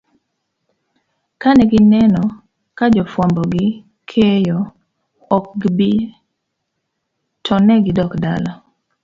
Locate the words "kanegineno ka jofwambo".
1.41-3.41